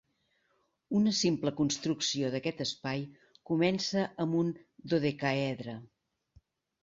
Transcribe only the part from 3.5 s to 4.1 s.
comença